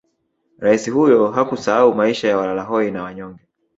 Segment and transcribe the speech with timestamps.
[0.59, 3.39] Raisi huyo hakusahau maisha ya walalahoi na wanyonge